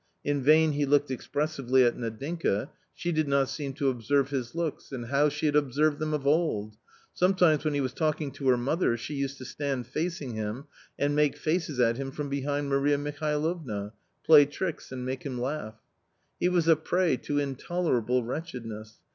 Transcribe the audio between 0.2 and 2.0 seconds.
In vain he looked expressively at